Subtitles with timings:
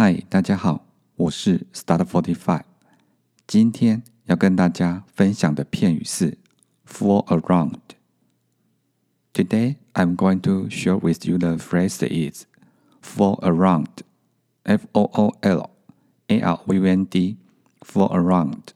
[0.00, 2.64] 嗨，大家好，我是 Start Forty Five。
[3.46, 6.36] 今天要跟大家分享的片语是
[6.86, 12.44] "fool around"。Today I'm going to share with you the phrase is
[13.02, 14.02] "fool around."
[14.64, 15.70] F O O L
[16.28, 17.38] A R V N D.
[17.84, 18.72] Fool around.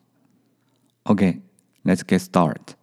[1.05, 1.41] Okay,
[1.85, 2.75] let's get started.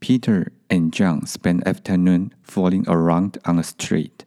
[0.00, 4.24] Peter and John spend afternoon fooling around on the street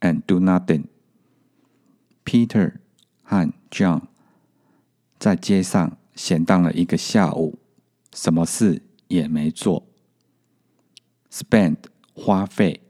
[0.00, 0.86] and do nothing.
[2.24, 2.74] Peter
[3.22, 4.02] 和 John
[5.18, 7.58] 在街上闲荡了一个下午，
[8.12, 9.86] 什么事也没做。
[11.30, 11.76] Spend
[12.14, 12.80] 花费，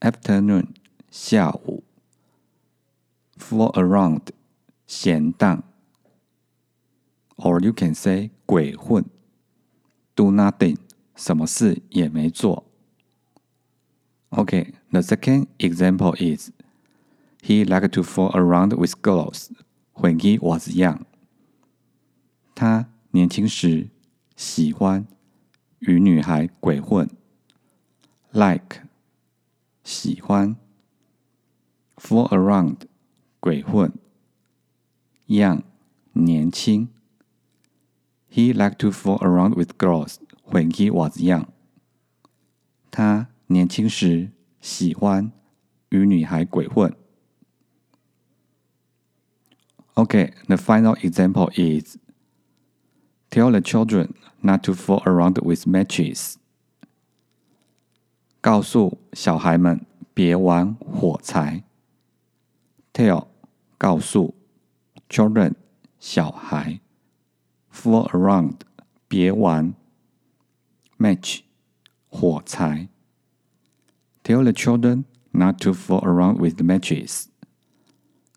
[0.00, 0.68] afternoon
[1.10, 1.84] 下午，
[3.38, 4.22] fool around
[4.86, 5.62] 闲荡，
[7.36, 9.04] or you can say 鬼混，
[10.14, 10.76] do nothing
[11.14, 12.64] 什么事也没做。
[14.30, 16.50] Okay, the second example is
[17.42, 19.50] he liked to fool around with girls
[19.94, 21.04] when he was young.
[22.54, 23.90] 他年轻时
[24.34, 25.06] 喜欢
[25.78, 27.08] 与女孩鬼混。
[28.32, 28.82] Like
[29.84, 30.56] 喜欢，
[31.96, 32.80] fool around
[33.40, 33.92] 鬼混，
[35.26, 35.62] young
[36.12, 36.88] 年轻。
[38.28, 41.46] He liked to fool around with girls when he was young.
[42.90, 44.30] 他年轻时
[44.60, 45.32] 喜欢
[45.90, 46.94] 与女孩鬼混。
[49.96, 51.96] Okay, the final example is
[53.30, 56.36] tell the children not to fool around with matches.
[58.40, 61.64] 告诉小孩们别玩火柴。
[62.92, 63.26] Tell
[63.78, 64.34] 告诉
[65.08, 65.54] children
[65.98, 66.80] 小孩，
[67.72, 68.60] fool around
[69.08, 69.74] 别玩
[70.98, 71.40] match
[72.08, 72.88] 火柴。
[74.22, 77.26] Tell the children not to fool around with matches.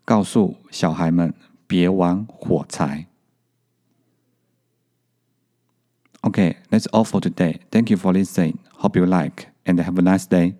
[0.05, 1.33] 告诉小孩们
[1.67, 3.07] 别玩火柴。
[6.21, 7.59] Okay, that's all for today.
[7.71, 8.57] Thank you for listening.
[8.79, 10.55] Hope you like and have a nice day.